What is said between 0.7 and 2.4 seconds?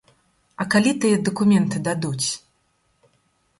калі тыя дакументы дадуць?